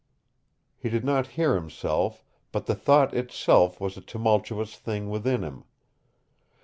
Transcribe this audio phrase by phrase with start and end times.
[0.79, 5.63] He did not hear himself, but the thought itself was a tumultuous thing within him.